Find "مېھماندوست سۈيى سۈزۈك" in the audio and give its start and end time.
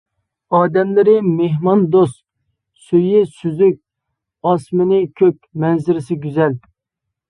1.25-3.79